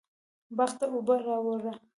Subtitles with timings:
[0.57, 1.73] باغ ته اوبه راواړوه